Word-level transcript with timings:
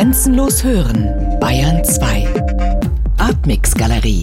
Grenzenlos 0.00 0.64
hören, 0.64 1.38
Bayern 1.40 1.84
2. 1.84 2.26
Artmix 3.18 3.74
Galerie. 3.74 4.22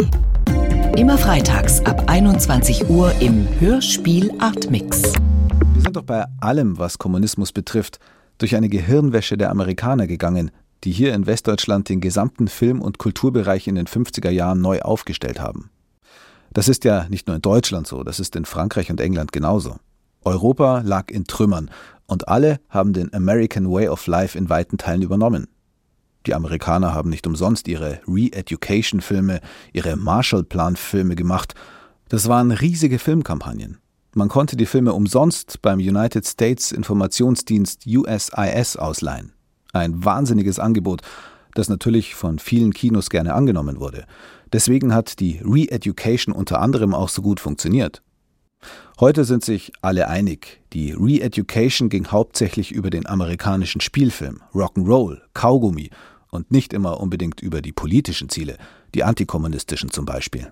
Immer 0.98 1.20
freitags 1.20 1.86
ab 1.86 2.06
21 2.08 2.90
Uhr 2.90 3.14
im 3.20 3.48
Hörspiel 3.60 4.32
Artmix. 4.40 5.04
Wir 5.04 5.82
sind 5.84 5.96
doch 5.96 6.02
bei 6.02 6.26
allem, 6.42 6.80
was 6.80 6.98
Kommunismus 6.98 7.52
betrifft, 7.52 8.00
durch 8.40 8.56
eine 8.56 8.70
Gehirnwäsche 8.70 9.38
der 9.38 9.52
Amerikaner 9.52 10.08
gegangen, 10.08 10.50
die 10.84 10.92
hier 10.92 11.14
in 11.14 11.28
Westdeutschland 11.28 11.90
den 11.90 12.02
gesamten 12.02 12.48
Film- 12.48 12.82
und 12.82 12.98
Kulturbereich 12.98 13.68
in 13.68 13.76
den 13.76 13.86
50er 13.86 14.32
Jahren 14.32 14.62
neu 14.62 14.80
aufgestellt 14.80 15.40
haben. 15.40 15.70
Das 16.54 16.70
ist 16.70 16.86
ja 16.86 17.06
nicht 17.10 17.28
nur 17.28 17.36
in 17.36 17.44
Deutschland 17.44 17.86
so, 17.86 18.04
das 18.04 18.20
ist 18.20 18.36
in 18.36 18.46
Frankreich 18.46 18.90
und 18.90 19.00
England 19.00 19.32
genauso. 19.32 19.76
Europa 20.26 20.82
lag 20.84 21.12
in 21.12 21.26
Trümmern 21.26 21.70
und 22.08 22.28
alle 22.28 22.60
haben 22.68 22.94
den 22.94 23.14
American 23.14 23.70
Way 23.70 23.90
of 23.90 24.08
Life 24.08 24.36
in 24.36 24.50
weiten 24.50 24.80
Teilen 24.80 25.04
übernommen. 25.04 25.48
Die 26.28 26.36
Amerikaner 26.36 26.94
haben 26.94 27.10
nicht 27.10 27.26
umsonst 27.26 27.70
ihre 27.70 28.02
Re-Education-Filme, 28.06 29.40
ihre 29.72 29.96
Marshall-Plan-Filme 29.96 31.16
gemacht. 31.16 31.54
Das 32.10 32.28
waren 32.28 32.52
riesige 32.52 33.00
Filmkampagnen. 33.00 33.78
Man 34.14 34.28
konnte 34.28 34.58
die 34.58 34.66
Filme 34.66 34.92
umsonst 34.92 35.62
beim 35.62 35.80
United 35.80 36.28
States 36.28 36.74
Informationsdienst 36.74 37.88
USIS 37.88 38.76
ausleihen. 38.76 39.32
Ein 39.72 40.04
wahnsinniges 40.04 40.60
Angebot, 40.60 41.02
das 41.54 41.70
natürlich 41.70 42.14
von 42.14 42.40
vielen 42.40 42.74
Kinos 42.74 43.10
gerne 43.10 43.34
angenommen 43.34 43.80
wurde. 43.80 44.06
Deswegen 44.52 44.94
hat 44.94 45.22
die 45.22 45.40
Re-Education 45.46 46.36
unter 46.36 46.60
anderem 46.60 46.94
auch 46.94 47.10
so 47.10 47.22
gut 47.22 47.40
funktioniert. 47.40 48.02
Heute 49.00 49.24
sind 49.24 49.46
sich 49.46 49.72
alle 49.82 50.10
einig, 50.10 50.62
die 50.74 50.92
Re-Education 50.92 51.88
ging 51.88 52.08
hauptsächlich 52.08 52.74
über 52.74 52.90
den 52.90 53.06
amerikanischen 53.06 53.80
Spielfilm, 53.80 54.42
Rock'n'Roll, 54.54 55.22
Kaugummi 55.34 55.90
und 56.32 56.52
nicht 56.52 56.74
immer 56.74 57.00
unbedingt 57.00 57.42
über 57.42 57.62
die 57.62 57.72
politischen 57.72 58.30
Ziele, 58.30 58.58
die 58.94 59.04
antikommunistischen 59.04 59.92
zum 59.92 60.06
Beispiel. 60.06 60.52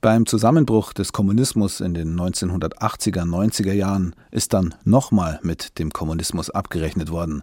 Beim 0.00 0.26
Zusammenbruch 0.26 0.92
des 0.92 1.12
Kommunismus 1.12 1.80
in 1.80 1.94
den 1.94 2.18
1980er, 2.18 3.22
90er 3.22 3.72
Jahren 3.72 4.14
ist 4.30 4.52
dann 4.52 4.74
nochmal 4.84 5.40
mit 5.42 5.78
dem 5.78 5.92
Kommunismus 5.92 6.50
abgerechnet 6.50 7.10
worden. 7.10 7.42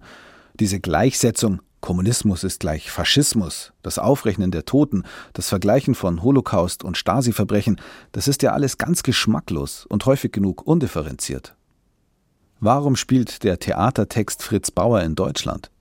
Diese 0.59 0.80
Gleichsetzung 0.80 1.61
Kommunismus 1.81 2.44
ist 2.44 2.59
gleich 2.59 2.92
Faschismus, 2.92 3.73
das 3.81 3.97
Aufrechnen 3.97 4.52
der 4.52 4.66
Toten, 4.66 5.03
das 5.33 5.49
Vergleichen 5.49 5.95
von 5.95 6.22
Holocaust 6.22 6.83
und 6.83 6.95
Stasi-Verbrechen, 6.95 7.81
das 8.11 8.27
ist 8.27 8.44
ja 8.44 8.52
alles 8.53 8.77
ganz 8.77 9.02
geschmacklos 9.02 9.88
und 9.88 10.05
häufig 10.05 10.31
genug 10.31 10.66
undifferenziert. 10.66 11.55
Warum 12.59 12.95
spielt 12.95 13.44
der 13.44 13.58
Theatertext 13.58 14.44
Fritz 14.44 14.69
Bauer 14.69 15.02
in 15.02 15.16
Deutschland? 15.16 15.72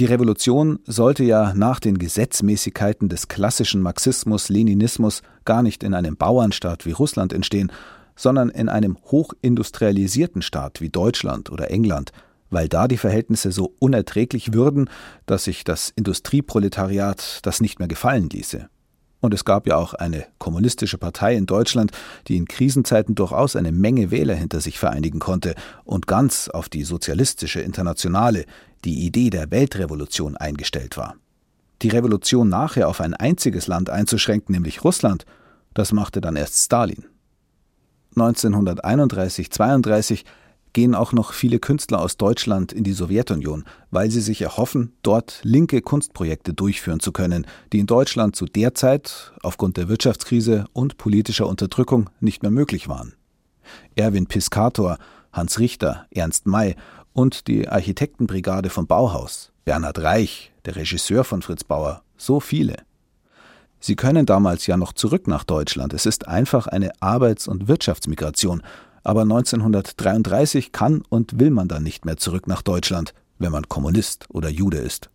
Die 0.00 0.06
Revolution 0.06 0.78
sollte 0.86 1.24
ja 1.24 1.52
nach 1.52 1.78
den 1.78 1.98
Gesetzmäßigkeiten 1.98 3.10
des 3.10 3.28
klassischen 3.28 3.82
Marxismus-Leninismus 3.82 5.20
gar 5.44 5.62
nicht 5.62 5.82
in 5.84 5.92
einem 5.92 6.16
Bauernstaat 6.16 6.86
wie 6.86 6.92
Russland 6.92 7.34
entstehen, 7.34 7.70
sondern 8.16 8.48
in 8.48 8.70
einem 8.70 8.96
hochindustrialisierten 9.10 10.40
Staat 10.40 10.80
wie 10.80 10.88
Deutschland 10.88 11.52
oder 11.52 11.70
England, 11.70 12.12
weil 12.48 12.66
da 12.66 12.88
die 12.88 12.96
Verhältnisse 12.96 13.52
so 13.52 13.74
unerträglich 13.78 14.54
würden, 14.54 14.88
dass 15.26 15.44
sich 15.44 15.64
das 15.64 15.92
Industrieproletariat 15.94 17.40
das 17.42 17.60
nicht 17.60 17.78
mehr 17.78 17.88
gefallen 17.88 18.30
ließe. 18.30 18.70
Und 19.20 19.34
es 19.34 19.44
gab 19.44 19.66
ja 19.66 19.76
auch 19.76 19.92
eine 19.92 20.24
kommunistische 20.38 20.96
Partei 20.96 21.34
in 21.36 21.44
Deutschland, 21.44 21.92
die 22.26 22.38
in 22.38 22.48
Krisenzeiten 22.48 23.14
durchaus 23.14 23.54
eine 23.54 23.70
Menge 23.70 24.10
Wähler 24.10 24.34
hinter 24.34 24.60
sich 24.60 24.78
vereinigen 24.78 25.18
konnte 25.18 25.54
und 25.84 26.06
ganz 26.06 26.48
auf 26.48 26.70
die 26.70 26.84
sozialistische 26.84 27.60
Internationale, 27.60 28.46
die 28.84 29.06
Idee 29.06 29.30
der 29.30 29.50
Weltrevolution 29.50 30.36
eingestellt 30.36 30.96
war. 30.96 31.16
Die 31.82 31.88
Revolution 31.88 32.48
nachher 32.48 32.88
auf 32.88 33.00
ein 33.00 33.14
einziges 33.14 33.66
Land 33.66 33.90
einzuschränken, 33.90 34.52
nämlich 34.52 34.84
Russland, 34.84 35.24
das 35.74 35.92
machte 35.92 36.20
dann 36.20 36.36
erst 36.36 36.64
Stalin. 36.64 37.04
1931-32 38.16 40.24
gehen 40.72 40.94
auch 40.94 41.12
noch 41.12 41.32
viele 41.32 41.58
Künstler 41.58 42.00
aus 42.00 42.16
Deutschland 42.16 42.72
in 42.72 42.84
die 42.84 42.92
Sowjetunion, 42.92 43.64
weil 43.90 44.10
sie 44.10 44.20
sich 44.20 44.42
erhoffen, 44.42 44.92
dort 45.02 45.40
linke 45.42 45.80
Kunstprojekte 45.80 46.54
durchführen 46.54 47.00
zu 47.00 47.12
können, 47.12 47.46
die 47.72 47.80
in 47.80 47.86
Deutschland 47.86 48.36
zu 48.36 48.46
der 48.46 48.74
Zeit 48.74 49.32
aufgrund 49.42 49.76
der 49.76 49.88
Wirtschaftskrise 49.88 50.66
und 50.72 50.96
politischer 50.96 51.46
Unterdrückung 51.46 52.10
nicht 52.20 52.42
mehr 52.42 52.52
möglich 52.52 52.88
waren. 52.88 53.14
Erwin 53.96 54.26
Piscator, 54.26 54.98
Hans 55.32 55.58
Richter, 55.58 56.06
Ernst 56.10 56.46
May 56.46 56.76
und 57.12 57.46
die 57.48 57.68
Architektenbrigade 57.68 58.70
vom 58.70 58.86
Bauhaus, 58.86 59.52
Bernhard 59.64 59.98
Reich, 59.98 60.52
der 60.64 60.76
Regisseur 60.76 61.24
von 61.24 61.42
Fritz 61.42 61.64
Bauer, 61.64 62.02
so 62.16 62.40
viele. 62.40 62.76
Sie 63.80 63.96
können 63.96 64.26
damals 64.26 64.66
ja 64.66 64.76
noch 64.76 64.92
zurück 64.92 65.26
nach 65.26 65.44
Deutschland. 65.44 65.94
Es 65.94 66.04
ist 66.04 66.28
einfach 66.28 66.66
eine 66.66 66.92
Arbeits- 67.00 67.48
und 67.48 67.66
Wirtschaftsmigration, 67.66 68.62
aber 69.02 69.22
1933 69.22 70.72
kann 70.72 71.02
und 71.08 71.40
will 71.40 71.50
man 71.50 71.68
dann 71.68 71.82
nicht 71.82 72.04
mehr 72.04 72.18
zurück 72.18 72.46
nach 72.46 72.60
Deutschland, 72.60 73.14
wenn 73.38 73.52
man 73.52 73.68
Kommunist 73.68 74.26
oder 74.28 74.50
Jude 74.50 74.78
ist. 74.78 75.08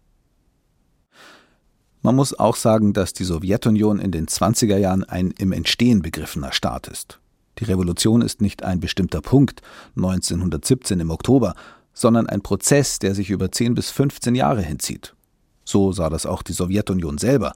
Man 2.01 2.15
muss 2.15 2.37
auch 2.37 2.55
sagen, 2.55 2.93
dass 2.93 3.13
die 3.13 3.23
Sowjetunion 3.23 3.99
in 3.99 4.11
den 4.11 4.27
20er 4.27 4.77
Jahren 4.77 5.03
ein 5.03 5.31
im 5.31 5.51
Entstehen 5.51 6.01
begriffener 6.01 6.51
Staat 6.51 6.87
ist. 6.87 7.19
Die 7.59 7.63
Revolution 7.65 8.21
ist 8.21 8.41
nicht 8.41 8.63
ein 8.63 8.79
bestimmter 8.79 9.21
Punkt 9.21 9.61
1917 9.95 10.99
im 10.99 11.09
Oktober, 11.09 11.55
sondern 11.95 12.27
ein 12.27 12.41
Prozess, 12.41 12.99
der 12.99 13.15
sich 13.15 13.31
über 13.31 13.51
10 13.51 13.73
bis 13.73 13.89
15 13.89 14.35
Jahre 14.35 14.61
hinzieht. 14.61 15.15
So 15.63 15.91
sah 15.91 16.09
das 16.09 16.27
auch 16.27 16.43
die 16.43 16.53
Sowjetunion 16.53 17.17
selber. 17.17 17.53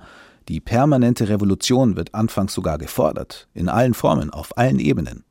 Die 0.47 0.59
permanente 0.59 1.29
Revolution 1.29 1.95
wird 1.95 2.15
anfangs 2.15 2.55
sogar 2.55 2.79
gefordert, 2.79 3.47
in 3.53 3.69
allen 3.69 3.93
Formen, 3.93 4.31
auf 4.31 4.57
allen 4.57 4.79
Ebenen. 4.79 5.23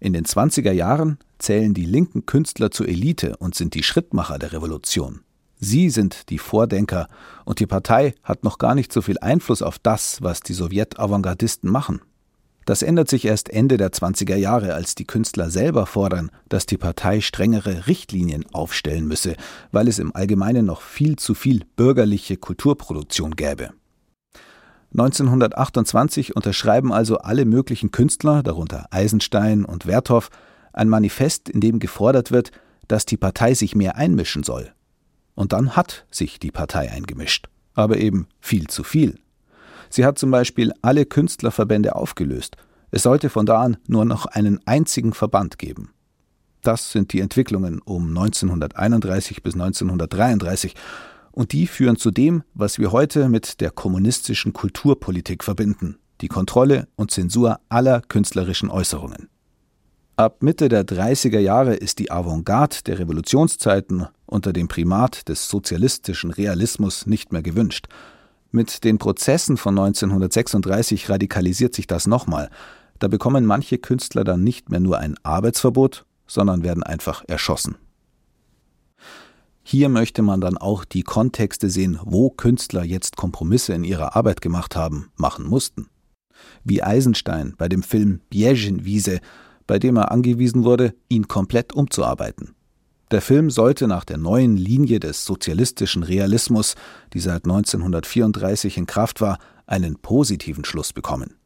In 0.00 0.12
den 0.12 0.24
20er 0.24 0.72
Jahren 0.72 1.18
zählen 1.38 1.74
die 1.74 1.84
linken 1.84 2.26
Künstler 2.26 2.72
zur 2.72 2.88
Elite 2.88 3.36
und 3.36 3.54
sind 3.54 3.74
die 3.74 3.84
Schrittmacher 3.84 4.38
der 4.38 4.52
Revolution. 4.52 5.20
Sie 5.60 5.90
sind 5.90 6.30
die 6.30 6.38
Vordenker 6.38 7.08
und 7.44 7.60
die 7.60 7.66
Partei 7.66 8.14
hat 8.22 8.44
noch 8.44 8.58
gar 8.58 8.74
nicht 8.74 8.92
so 8.92 9.02
viel 9.02 9.18
Einfluss 9.18 9.60
auf 9.60 9.78
das, 9.78 10.22
was 10.22 10.40
die 10.40 10.54
Sowjet-Avantgardisten 10.54 11.70
machen. 11.70 12.00
Das 12.68 12.82
ändert 12.82 13.08
sich 13.08 13.24
erst 13.24 13.48
Ende 13.48 13.78
der 13.78 13.92
20er 13.92 14.36
Jahre, 14.36 14.74
als 14.74 14.94
die 14.94 15.06
Künstler 15.06 15.48
selber 15.48 15.86
fordern, 15.86 16.30
dass 16.50 16.66
die 16.66 16.76
Partei 16.76 17.22
strengere 17.22 17.86
Richtlinien 17.86 18.44
aufstellen 18.52 19.08
müsse, 19.08 19.36
weil 19.72 19.88
es 19.88 19.98
im 19.98 20.14
Allgemeinen 20.14 20.66
noch 20.66 20.82
viel 20.82 21.16
zu 21.16 21.32
viel 21.32 21.64
bürgerliche 21.76 22.36
Kulturproduktion 22.36 23.36
gäbe. 23.36 23.70
1928 24.92 26.36
unterschreiben 26.36 26.92
also 26.92 27.16
alle 27.16 27.46
möglichen 27.46 27.90
Künstler, 27.90 28.42
darunter 28.42 28.88
Eisenstein 28.90 29.64
und 29.64 29.86
Werthoff, 29.86 30.28
ein 30.74 30.90
Manifest, 30.90 31.48
in 31.48 31.62
dem 31.62 31.78
gefordert 31.78 32.32
wird, 32.32 32.50
dass 32.86 33.06
die 33.06 33.16
Partei 33.16 33.54
sich 33.54 33.76
mehr 33.76 33.96
einmischen 33.96 34.42
soll. 34.42 34.74
Und 35.34 35.54
dann 35.54 35.74
hat 35.74 36.04
sich 36.10 36.38
die 36.38 36.50
Partei 36.50 36.92
eingemischt, 36.92 37.48
aber 37.72 37.96
eben 37.96 38.26
viel 38.40 38.66
zu 38.66 38.84
viel. 38.84 39.18
Sie 39.90 40.04
hat 40.04 40.18
zum 40.18 40.30
Beispiel 40.30 40.72
alle 40.82 41.06
Künstlerverbände 41.06 41.96
aufgelöst. 41.96 42.56
Es 42.90 43.02
sollte 43.02 43.28
von 43.28 43.46
da 43.46 43.60
an 43.62 43.76
nur 43.86 44.04
noch 44.04 44.26
einen 44.26 44.60
einzigen 44.66 45.12
Verband 45.12 45.58
geben. 45.58 45.90
Das 46.62 46.90
sind 46.90 47.12
die 47.12 47.20
Entwicklungen 47.20 47.80
um 47.80 48.08
1931 48.08 49.42
bis 49.42 49.54
1933 49.54 50.74
und 51.30 51.52
die 51.52 51.66
führen 51.66 51.96
zu 51.96 52.10
dem, 52.10 52.42
was 52.54 52.78
wir 52.78 52.92
heute 52.92 53.28
mit 53.28 53.60
der 53.60 53.70
kommunistischen 53.70 54.52
Kulturpolitik 54.52 55.44
verbinden, 55.44 55.98
die 56.20 56.28
Kontrolle 56.28 56.88
und 56.96 57.10
Zensur 57.10 57.60
aller 57.68 58.00
künstlerischen 58.00 58.70
Äußerungen. 58.70 59.28
Ab 60.16 60.42
Mitte 60.42 60.68
der 60.68 60.84
30er 60.84 61.38
Jahre 61.38 61.74
ist 61.76 62.00
die 62.00 62.10
Avantgarde 62.10 62.78
der 62.84 62.98
Revolutionszeiten 62.98 64.08
unter 64.26 64.52
dem 64.52 64.66
Primat 64.66 65.28
des 65.28 65.48
sozialistischen 65.48 66.32
Realismus 66.32 67.06
nicht 67.06 67.30
mehr 67.30 67.42
gewünscht. 67.42 67.86
Mit 68.50 68.84
den 68.84 68.98
Prozessen 68.98 69.56
von 69.56 69.78
1936 69.78 71.10
radikalisiert 71.10 71.74
sich 71.74 71.86
das 71.86 72.06
nochmal. 72.06 72.48
Da 72.98 73.08
bekommen 73.08 73.44
manche 73.44 73.78
Künstler 73.78 74.24
dann 74.24 74.42
nicht 74.42 74.70
mehr 74.70 74.80
nur 74.80 74.98
ein 74.98 75.16
Arbeitsverbot, 75.22 76.06
sondern 76.26 76.62
werden 76.62 76.82
einfach 76.82 77.24
erschossen. 77.26 77.76
Hier 79.62 79.90
möchte 79.90 80.22
man 80.22 80.40
dann 80.40 80.56
auch 80.56 80.86
die 80.86 81.02
Kontexte 81.02 81.68
sehen, 81.68 81.98
wo 82.02 82.30
Künstler 82.30 82.84
jetzt 82.84 83.16
Kompromisse 83.16 83.74
in 83.74 83.84
ihrer 83.84 84.16
Arbeit 84.16 84.40
gemacht 84.40 84.76
haben, 84.76 85.12
machen 85.16 85.46
mussten. 85.46 85.88
Wie 86.64 86.82
Eisenstein 86.82 87.54
bei 87.58 87.68
dem 87.68 87.82
Film 87.82 88.20
Bjezin-Wiese, 88.30 89.20
bei 89.66 89.78
dem 89.78 89.96
er 89.96 90.10
angewiesen 90.10 90.64
wurde, 90.64 90.94
ihn 91.10 91.28
komplett 91.28 91.74
umzuarbeiten. 91.74 92.54
Der 93.10 93.22
Film 93.22 93.50
sollte 93.50 93.88
nach 93.88 94.04
der 94.04 94.18
neuen 94.18 94.56
Linie 94.56 95.00
des 95.00 95.24
sozialistischen 95.24 96.02
Realismus, 96.02 96.74
die 97.14 97.20
seit 97.20 97.44
1934 97.44 98.76
in 98.76 98.86
Kraft 98.86 99.20
war, 99.20 99.38
einen 99.66 99.96
positiven 99.96 100.64
Schluss 100.64 100.92
bekommen. 100.92 101.36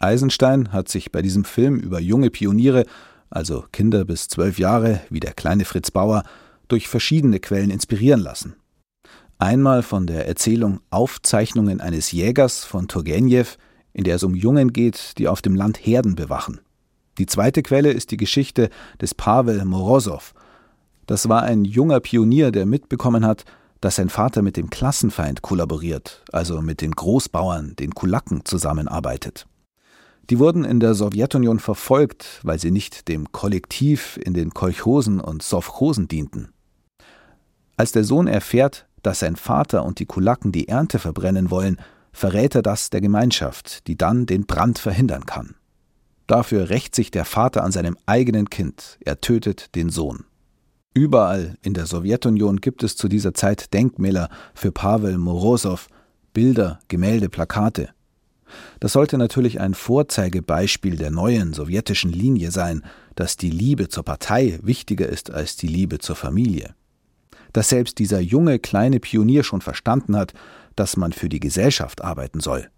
Eisenstein 0.00 0.72
hat 0.72 0.88
sich 0.88 1.12
bei 1.12 1.22
diesem 1.22 1.44
Film 1.44 1.78
über 1.78 2.00
junge 2.00 2.30
Pioniere, 2.30 2.86
also 3.30 3.64
Kinder 3.72 4.04
bis 4.04 4.28
zwölf 4.28 4.58
Jahre, 4.58 5.00
wie 5.08 5.20
der 5.20 5.32
kleine 5.32 5.64
Fritz 5.64 5.90
Bauer, 5.90 6.24
durch 6.68 6.88
verschiedene 6.88 7.38
Quellen 7.38 7.70
inspirieren 7.70 8.20
lassen. 8.20 8.56
Einmal 9.38 9.82
von 9.82 10.06
der 10.06 10.26
Erzählung 10.26 10.80
Aufzeichnungen 10.90 11.80
eines 11.80 12.10
Jägers 12.10 12.64
von 12.64 12.88
Turgenev, 12.88 13.58
in 13.92 14.04
der 14.04 14.16
es 14.16 14.24
um 14.24 14.34
Jungen 14.34 14.72
geht, 14.72 15.18
die 15.18 15.28
auf 15.28 15.40
dem 15.40 15.54
Land 15.54 15.78
Herden 15.86 16.16
bewachen. 16.16 16.60
Die 17.18 17.26
zweite 17.26 17.62
Quelle 17.62 17.92
ist 17.92 18.10
die 18.10 18.16
Geschichte 18.16 18.70
des 19.00 19.14
Pavel 19.14 19.64
Morosow. 19.64 20.34
Das 21.06 21.28
war 21.28 21.42
ein 21.42 21.64
junger 21.64 22.00
Pionier, 22.00 22.50
der 22.50 22.66
mitbekommen 22.66 23.24
hat, 23.24 23.44
dass 23.80 23.96
sein 23.96 24.08
Vater 24.08 24.42
mit 24.42 24.56
dem 24.56 24.70
Klassenfeind 24.70 25.42
kollaboriert, 25.42 26.24
also 26.32 26.60
mit 26.60 26.80
den 26.80 26.92
Großbauern, 26.92 27.76
den 27.76 27.94
Kulaken, 27.94 28.44
zusammenarbeitet. 28.44 29.46
Die 30.28 30.40
wurden 30.40 30.64
in 30.64 30.80
der 30.80 30.94
Sowjetunion 30.94 31.60
verfolgt, 31.60 32.40
weil 32.42 32.58
sie 32.58 32.72
nicht 32.72 33.06
dem 33.06 33.30
Kollektiv 33.30 34.18
in 34.22 34.34
den 34.34 34.50
Kolchosen 34.50 35.20
und 35.20 35.42
Sowchosen 35.42 36.08
dienten. 36.08 36.48
Als 37.76 37.92
der 37.92 38.02
Sohn 38.02 38.26
erfährt, 38.26 38.86
dass 39.02 39.20
sein 39.20 39.36
Vater 39.36 39.84
und 39.84 40.00
die 40.00 40.06
Kulaken 40.06 40.50
die 40.50 40.66
Ernte 40.66 40.98
verbrennen 40.98 41.50
wollen, 41.50 41.76
verrät 42.12 42.56
er 42.56 42.62
das 42.62 42.90
der 42.90 43.00
Gemeinschaft, 43.00 43.86
die 43.86 43.96
dann 43.96 44.26
den 44.26 44.46
Brand 44.46 44.80
verhindern 44.80 45.26
kann. 45.26 45.54
Dafür 46.26 46.70
rächt 46.70 46.96
sich 46.96 47.12
der 47.12 47.24
Vater 47.24 47.62
an 47.62 47.70
seinem 47.70 47.96
eigenen 48.06 48.50
Kind, 48.50 48.98
er 49.04 49.20
tötet 49.20 49.76
den 49.76 49.90
Sohn. 49.90 50.24
Überall 50.96 51.58
in 51.60 51.74
der 51.74 51.84
Sowjetunion 51.84 52.62
gibt 52.62 52.82
es 52.82 52.96
zu 52.96 53.08
dieser 53.08 53.34
Zeit 53.34 53.74
Denkmäler 53.74 54.30
für 54.54 54.72
Pavel 54.72 55.18
Morosow, 55.18 55.88
Bilder, 56.32 56.78
Gemälde, 56.88 57.28
Plakate. 57.28 57.90
Das 58.80 58.94
sollte 58.94 59.18
natürlich 59.18 59.60
ein 59.60 59.74
Vorzeigebeispiel 59.74 60.96
der 60.96 61.10
neuen 61.10 61.52
sowjetischen 61.52 62.12
Linie 62.12 62.50
sein, 62.50 62.82
dass 63.14 63.36
die 63.36 63.50
Liebe 63.50 63.88
zur 63.88 64.04
Partei 64.04 64.58
wichtiger 64.62 65.06
ist 65.06 65.30
als 65.30 65.56
die 65.56 65.66
Liebe 65.66 65.98
zur 65.98 66.16
Familie. 66.16 66.74
Dass 67.52 67.68
selbst 67.68 67.98
dieser 67.98 68.20
junge 68.20 68.58
kleine 68.58 68.98
Pionier 68.98 69.44
schon 69.44 69.60
verstanden 69.60 70.16
hat, 70.16 70.32
dass 70.76 70.96
man 70.96 71.12
für 71.12 71.28
die 71.28 71.40
Gesellschaft 71.40 72.02
arbeiten 72.02 72.40
soll. 72.40 72.70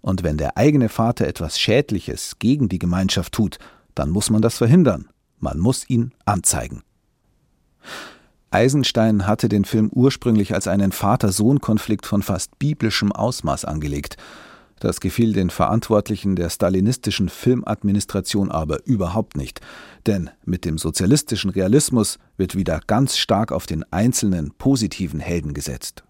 Und 0.00 0.24
wenn 0.24 0.36
der 0.36 0.56
eigene 0.56 0.88
Vater 0.88 1.28
etwas 1.28 1.60
Schädliches 1.60 2.40
gegen 2.40 2.68
die 2.68 2.80
Gemeinschaft 2.80 3.32
tut, 3.32 3.58
dann 3.94 4.10
muss 4.10 4.30
man 4.30 4.42
das 4.42 4.58
verhindern. 4.58 5.10
Man 5.38 5.60
muss 5.60 5.88
ihn 5.88 6.10
anzeigen. 6.24 6.82
Eisenstein 8.50 9.26
hatte 9.26 9.48
den 9.48 9.64
Film 9.64 9.90
ursprünglich 9.92 10.54
als 10.54 10.68
einen 10.68 10.92
Vater-Sohn-Konflikt 10.92 12.06
von 12.06 12.22
fast 12.22 12.58
biblischem 12.58 13.10
Ausmaß 13.10 13.64
angelegt. 13.64 14.16
Das 14.78 15.00
gefiel 15.00 15.32
den 15.32 15.48
Verantwortlichen 15.48 16.36
der 16.36 16.50
stalinistischen 16.50 17.28
Filmadministration 17.28 18.50
aber 18.50 18.84
überhaupt 18.84 19.36
nicht, 19.36 19.60
denn 20.06 20.28
mit 20.44 20.64
dem 20.64 20.76
sozialistischen 20.76 21.50
Realismus 21.50 22.18
wird 22.36 22.56
wieder 22.56 22.80
ganz 22.86 23.16
stark 23.16 23.52
auf 23.52 23.66
den 23.66 23.84
einzelnen 23.92 24.52
positiven 24.58 25.20
Helden 25.20 25.54
gesetzt. 25.54 26.02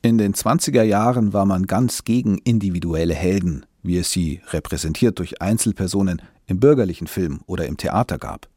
In 0.00 0.16
den 0.16 0.32
20er 0.32 0.82
Jahren 0.82 1.32
war 1.32 1.44
man 1.44 1.66
ganz 1.66 2.04
gegen 2.04 2.38
individuelle 2.38 3.14
Helden, 3.14 3.66
wie 3.82 3.98
es 3.98 4.10
sie, 4.10 4.40
repräsentiert 4.48 5.18
durch 5.18 5.42
Einzelpersonen, 5.42 6.22
im 6.46 6.60
bürgerlichen 6.60 7.06
Film 7.06 7.40
oder 7.46 7.66
im 7.66 7.76
Theater 7.76 8.16
gab. 8.16 8.48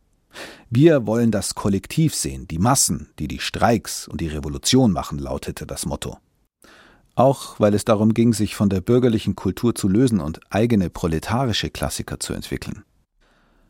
Wir 0.69 1.05
wollen 1.05 1.31
das 1.31 1.55
Kollektiv 1.55 2.15
sehen, 2.15 2.47
die 2.47 2.59
Massen, 2.59 3.09
die 3.19 3.27
die 3.27 3.39
Streiks 3.39 4.07
und 4.07 4.21
die 4.21 4.27
Revolution 4.27 4.91
machen, 4.91 5.19
lautete 5.19 5.65
das 5.65 5.85
Motto. 5.85 6.17
Auch 7.15 7.59
weil 7.59 7.73
es 7.73 7.85
darum 7.85 8.13
ging, 8.13 8.33
sich 8.33 8.55
von 8.55 8.69
der 8.69 8.81
bürgerlichen 8.81 9.35
Kultur 9.35 9.75
zu 9.75 9.87
lösen 9.87 10.19
und 10.19 10.39
eigene 10.49 10.89
proletarische 10.89 11.69
Klassiker 11.69 12.19
zu 12.19 12.33
entwickeln. 12.33 12.83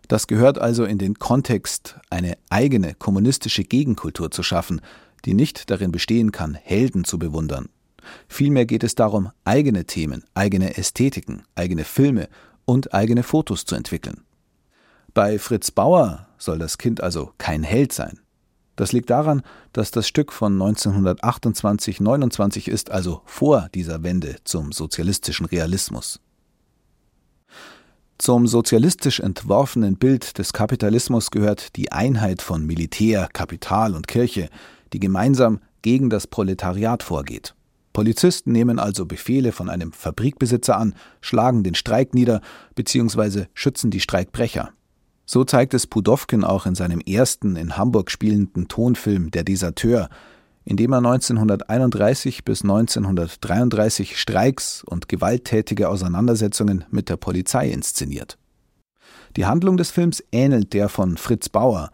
Das 0.07 0.27
gehört 0.27 0.59
also 0.59 0.83
in 0.83 0.97
den 0.97 1.15
Kontext, 1.15 1.97
eine 2.09 2.37
eigene 2.49 2.95
kommunistische 2.95 3.63
Gegenkultur 3.63 4.29
zu 4.29 4.43
schaffen, 4.43 4.81
die 5.25 5.33
nicht 5.33 5.69
darin 5.71 5.91
bestehen 5.91 6.31
kann, 6.31 6.53
Helden 6.53 7.03
zu 7.03 7.17
bewundern. 7.17 7.69
Vielmehr 8.27 8.65
geht 8.65 8.83
es 8.83 8.95
darum, 8.95 9.31
eigene 9.45 9.85
Themen, 9.85 10.23
eigene 10.33 10.77
Ästhetiken, 10.77 11.43
eigene 11.55 11.83
Filme 11.83 12.27
und 12.65 12.93
eigene 12.93 13.23
Fotos 13.23 13.65
zu 13.65 13.75
entwickeln. 13.75 14.23
Bei 15.13 15.39
Fritz 15.39 15.71
Bauer 15.71 16.27
soll 16.37 16.57
das 16.57 16.77
Kind 16.77 17.03
also 17.03 17.33
kein 17.37 17.63
Held 17.63 17.91
sein. 17.91 18.19
Das 18.77 18.93
liegt 18.93 19.09
daran, 19.09 19.41
dass 19.73 19.91
das 19.91 20.07
Stück 20.07 20.31
von 20.31 20.57
1928-29 20.57 22.69
ist, 22.69 22.91
also 22.91 23.21
vor 23.25 23.67
dieser 23.75 24.03
Wende 24.03 24.37
zum 24.45 24.71
sozialistischen 24.71 25.45
Realismus. 25.45 26.21
Zum 28.17 28.47
sozialistisch 28.47 29.19
entworfenen 29.19 29.97
Bild 29.97 30.37
des 30.37 30.53
Kapitalismus 30.53 31.31
gehört 31.31 31.75
die 31.75 31.91
Einheit 31.91 32.41
von 32.41 32.65
Militär, 32.65 33.27
Kapital 33.33 33.95
und 33.95 34.07
Kirche, 34.07 34.49
die 34.93 34.99
gemeinsam 34.99 35.59
gegen 35.81 36.09
das 36.09 36.27
Proletariat 36.27 37.03
vorgeht. 37.03 37.55
Polizisten 37.93 38.51
nehmen 38.51 38.79
also 38.79 39.05
Befehle 39.05 39.51
von 39.51 39.69
einem 39.69 39.91
Fabrikbesitzer 39.91 40.77
an, 40.77 40.95
schlagen 41.19 41.63
den 41.63 41.75
Streik 41.75 42.13
nieder 42.13 42.41
bzw. 42.75 43.47
schützen 43.53 43.91
die 43.91 43.99
Streikbrecher. 43.99 44.71
So 45.33 45.45
zeigt 45.45 45.73
es 45.73 45.87
Pudowkin 45.87 46.43
auch 46.43 46.65
in 46.65 46.75
seinem 46.75 46.99
ersten 46.99 47.55
in 47.55 47.77
Hamburg 47.77 48.11
spielenden 48.11 48.67
Tonfilm 48.67 49.31
Der 49.31 49.45
Deserteur, 49.45 50.09
in 50.65 50.75
dem 50.75 50.91
er 50.91 50.97
1931 50.97 52.43
bis 52.43 52.63
1933 52.63 54.19
Streiks 54.19 54.83
und 54.83 55.07
gewalttätige 55.07 55.87
Auseinandersetzungen 55.87 56.83
mit 56.89 57.07
der 57.07 57.15
Polizei 57.15 57.69
inszeniert. 57.69 58.37
Die 59.37 59.45
Handlung 59.45 59.77
des 59.77 59.89
Films 59.89 60.21
ähnelt 60.33 60.73
der 60.73 60.89
von 60.89 61.15
Fritz 61.15 61.47
Bauer, 61.47 61.91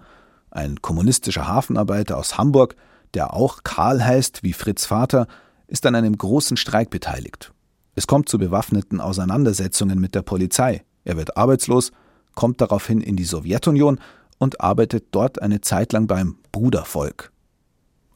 ein 0.50 0.82
kommunistischer 0.82 1.48
Hafenarbeiter 1.48 2.18
aus 2.18 2.40
Hamburg, 2.40 2.76
der 3.14 3.36
auch 3.36 3.60
Karl 3.64 4.04
heißt 4.04 4.42
wie 4.42 4.54
Fritz 4.54 4.88
Vater, 4.88 5.28
ist 5.68 5.86
an 5.86 5.94
einem 5.94 6.18
großen 6.18 6.58
Streik 6.58 6.90
beteiligt. 6.90 7.54
Es 7.94 8.08
kommt 8.08 8.30
zu 8.30 8.40
bewaffneten 8.40 9.00
Auseinandersetzungen 9.00 10.00
mit 10.00 10.16
der 10.16 10.24
Polizei. 10.24 10.84
Er 11.04 11.18
wird 11.18 11.38
arbeitslos 11.38 11.92
kommt 12.38 12.62
daraufhin 12.62 13.02
in 13.02 13.16
die 13.16 13.26
Sowjetunion 13.26 14.00
und 14.38 14.62
arbeitet 14.62 15.08
dort 15.10 15.42
eine 15.42 15.60
Zeit 15.60 15.92
lang 15.92 16.06
beim 16.06 16.38
Brudervolk. 16.52 17.32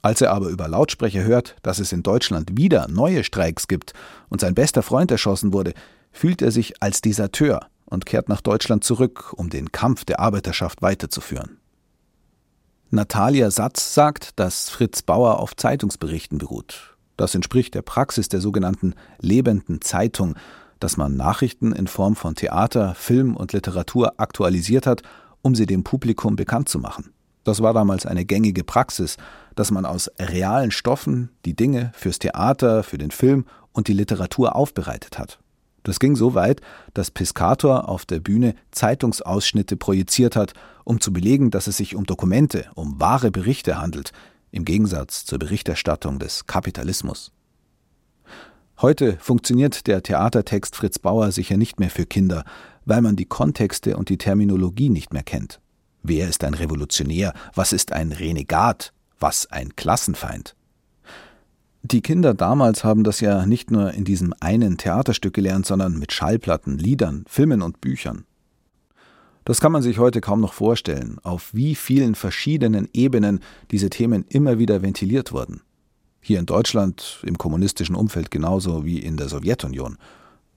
Als 0.04 0.22
er 0.22 0.32
aber 0.32 0.50
über 0.50 0.68
Lautsprecher 0.68 1.24
hört, 1.24 1.56
dass 1.64 1.80
es 1.80 1.92
in 1.92 2.04
Deutschland 2.04 2.56
wieder 2.56 2.88
neue 2.88 3.24
Streiks 3.24 3.68
gibt 3.68 3.94
und 4.30 4.40
sein 4.40 4.54
bester 4.54 4.84
Freund 4.84 5.10
erschossen 5.10 5.54
wurde, 5.54 5.74
fühlt 6.12 6.44
er 6.44 6.52
sich 6.52 6.84
als 6.84 7.02
Deserteur 7.02 7.68
und 7.86 8.06
kehrt 8.06 8.30
nach 8.30 8.42
Deutschland 8.42 8.84
zurück, 8.84 9.34
um 9.36 9.50
den 9.50 9.72
Kampf 9.72 10.06
der 10.06 10.20
Arbeiterschaft 10.20 10.84
weiterzuführen. 10.84 11.58
Natalia 12.92 13.50
Satz 13.50 13.96
sagt, 13.96 14.40
dass 14.40 14.70
Fritz 14.70 15.02
Bauer 15.02 15.40
auf 15.40 15.56
Zeitungsberichten 15.56 16.38
beruht. 16.38 16.96
Das 17.18 17.34
entspricht 17.34 17.74
der 17.74 17.82
Praxis 17.82 18.30
der 18.30 18.40
sogenannten 18.40 18.94
lebenden 19.20 19.82
Zeitung, 19.82 20.36
dass 20.82 20.98
man 20.98 21.16
Nachrichten 21.16 21.72
in 21.72 21.88
Form 21.88 22.18
von 22.18 22.36
Theater, 22.36 22.96
Film 22.96 23.38
und 23.38 23.54
Literatur 23.54 24.20
aktualisiert 24.20 24.86
hat, 24.86 25.04
um 25.42 25.56
sie 25.56 25.66
dem 25.66 25.84
Publikum 25.86 26.36
bekannt 26.36 26.68
zu 26.68 26.80
machen. 26.80 27.14
Das 27.44 27.62
war 27.62 27.74
damals 27.74 28.06
eine 28.06 28.26
gängige 28.26 28.64
Praxis, 28.64 29.18
dass 29.56 29.72
man 29.72 29.86
aus 29.86 30.12
realen 30.20 30.72
Stoffen 30.72 31.30
die 31.46 31.56
Dinge 31.56 31.92
fürs 31.96 32.20
Theater, 32.20 32.84
für 32.84 32.98
den 32.98 33.12
Film 33.12 33.46
und 33.72 33.88
die 33.88 33.94
Literatur 33.94 34.56
aufbereitet 34.56 35.18
hat. 35.18 35.40
Das 35.84 36.00
ging 36.00 36.16
so 36.16 36.36
weit, 36.36 36.62
dass 36.94 37.10
Piscator 37.10 37.90
auf 37.90 38.06
der 38.06 38.20
Bühne 38.20 38.56
Zeitungsausschnitte 38.72 39.78
projiziert 39.78 40.36
hat, 40.36 40.54
um 40.84 41.00
zu 41.00 41.14
belegen, 41.14 41.52
dass 41.52 41.68
es 41.68 41.78
sich 41.78 41.96
um 41.96 42.06
Dokumente, 42.06 42.66
um 42.76 43.00
wahre 43.00 43.32
Berichte 43.32 43.80
handelt, 43.80 44.12
im 44.52 44.66
Gegensatz 44.66 45.26
zur 45.26 45.40
Berichterstattung 45.40 46.20
des 46.20 46.46
Kapitalismus. 46.46 47.32
Heute 48.82 49.16
funktioniert 49.20 49.86
der 49.86 50.02
Theatertext 50.02 50.76
Fritz 50.76 50.98
Bauer 50.98 51.32
sicher 51.32 51.56
nicht 51.56 51.80
mehr 51.80 51.92
für 51.92 52.08
Kinder, 52.08 52.44
weil 52.84 53.04
man 53.04 53.16
die 53.16 53.26
Kontexte 53.26 53.96
und 53.96 54.10
die 54.10 54.18
Terminologie 54.18 54.90
nicht 54.90 55.14
mehr 55.14 55.22
kennt. 55.22 55.62
Wer 56.02 56.28
ist 56.28 56.44
ein 56.44 56.56
Revolutionär? 56.56 57.34
Was 57.54 57.74
ist 57.74 57.92
ein 57.92 58.12
Renegat? 58.12 58.92
Was 59.20 59.46
ein 59.52 59.76
Klassenfeind? 59.76 60.56
Die 61.84 62.02
Kinder 62.02 62.34
damals 62.34 62.84
haben 62.84 63.04
das 63.04 63.20
ja 63.20 63.46
nicht 63.46 63.70
nur 63.70 63.94
in 63.94 64.04
diesem 64.04 64.34
einen 64.40 64.80
Theaterstück 64.80 65.36
gelernt, 65.36 65.68
sondern 65.68 66.00
mit 66.00 66.12
Schallplatten, 66.12 66.80
Liedern, 66.80 67.24
Filmen 67.28 67.62
und 67.62 67.82
Büchern. 67.82 68.26
Das 69.46 69.60
kann 69.60 69.72
man 69.72 69.84
sich 69.84 70.00
heute 70.00 70.22
kaum 70.22 70.42
noch 70.42 70.54
vorstellen, 70.54 71.20
auf 71.22 71.54
wie 71.54 71.76
vielen 71.76 72.16
verschiedenen 72.16 72.90
Ebenen 72.94 73.42
diese 73.70 73.92
Themen 73.92 74.26
immer 74.28 74.58
wieder 74.58 74.82
ventiliert 74.82 75.34
wurden. 75.34 75.62
Hier 76.22 76.40
in 76.40 76.46
Deutschland, 76.46 77.20
im 77.24 77.38
kommunistischen 77.38 77.96
Umfeld 77.96 78.30
genauso 78.30 78.86
wie 78.86 79.00
in 79.00 79.18
der 79.18 79.28
Sowjetunion. 79.28 79.98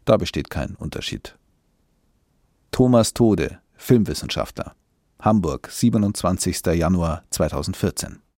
Da 0.04 0.18
besteht 0.18 0.50
kein 0.50 0.74
Unterschied. 0.74 1.36
Thomas 2.70 3.14
Tode, 3.14 3.58
Filmwissenschaftler. 3.74 4.74
Hamburg, 5.20 5.68
27. 5.70 6.66
Januar 6.74 7.24
2014. 7.30 8.23